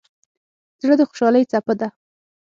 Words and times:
زړه 0.81 0.95
د 0.97 1.01
خوشحالۍ 1.09 1.43
څپه 1.51 1.73
ده. 1.79 1.87